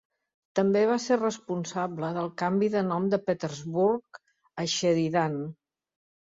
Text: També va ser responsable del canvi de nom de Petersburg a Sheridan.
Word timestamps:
També 0.59 0.79
va 0.91 0.95
ser 1.01 1.17
responsable 1.17 2.09
del 2.15 2.29
canvi 2.43 2.71
de 2.77 2.83
nom 2.87 3.05
de 3.15 3.19
Petersburg 3.27 4.21
a 4.65 4.67
Sheridan. 4.75 5.39